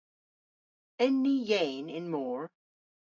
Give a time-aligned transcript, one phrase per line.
[1.05, 2.41] En ni yeyn y'n mor?